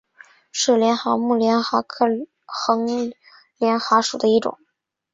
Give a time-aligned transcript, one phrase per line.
[0.51, 2.07] 是帘蛤目帘蛤科
[2.47, 2.87] 横
[3.59, 4.57] 帘蛤属的一种。